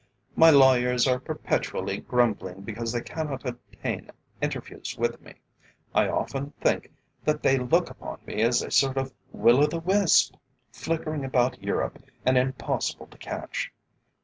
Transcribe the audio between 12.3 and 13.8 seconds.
impossible to catch.